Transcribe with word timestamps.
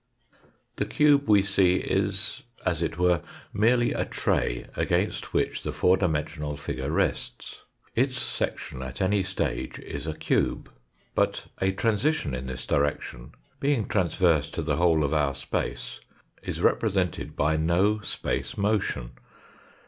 The 0.77 0.85
cube 0.87 1.29
we 1.29 1.43
see 1.43 1.75
is 1.75 2.41
as 2.65 2.81
it 2.81 2.97
were 2.97 3.21
merely 3.53 3.93
a 3.93 4.03
tray 4.03 4.65
against 4.75 5.31
which 5.31 5.61
the 5.61 5.71
four 5.71 5.95
dimensional 5.95 6.57
figure 6.57 6.89
rests. 6.89 7.61
Its 7.95 8.19
section 8.19 8.81
at 8.81 8.99
any 8.99 9.21
stage 9.21 9.77
is 9.77 10.07
a 10.07 10.15
cube. 10.15 10.71
But 11.13 11.45
a 11.59 11.71
transition 11.71 12.33
in 12.33 12.47
this 12.47 12.65
direction 12.65 13.33
being 13.59 13.85
transverse 13.85 14.49
to 14.57 14.63
the 14.63 14.77
whole 14.77 15.03
of 15.03 15.13
our 15.13 15.35
space 15.35 15.99
is 16.41 16.61
represented 16.61 17.35
by 17.35 17.55
no 17.57 17.99
space 17.99 18.57
motion. 18.57 19.11